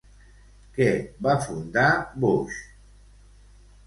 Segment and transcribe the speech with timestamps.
[0.77, 0.85] Què
[1.27, 1.83] va fundar
[2.23, 2.57] Boix?